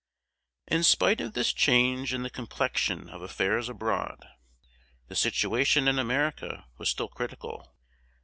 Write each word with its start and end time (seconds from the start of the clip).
In 0.65 0.81
spite 0.81 1.21
of 1.21 1.33
this 1.33 1.53
change 1.53 2.11
in 2.11 2.23
the 2.23 2.31
complexion 2.31 3.07
of 3.07 3.21
affairs 3.21 3.69
abroad, 3.69 4.25
the 5.09 5.15
situation 5.15 5.87
in 5.87 5.99
America 5.99 6.65
was 6.79 6.89
still 6.89 7.07
critical. 7.09 7.75